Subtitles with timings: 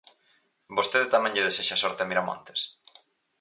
[0.77, 2.59] ¿Vostede tamén lle desexa sorte a Miramontes?